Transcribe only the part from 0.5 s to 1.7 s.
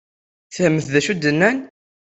Tfehmemt d acu i d-nnan?